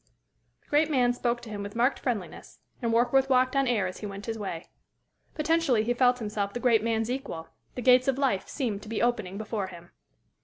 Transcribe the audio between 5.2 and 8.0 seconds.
Potentially he felt himself the great man's equal; the